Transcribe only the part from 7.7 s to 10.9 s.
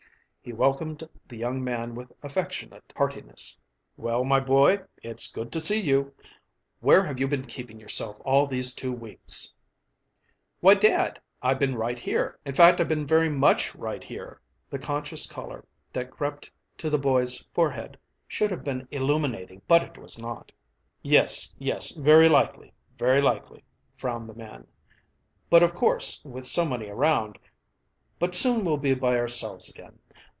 yourself all these two weeks?" "Why,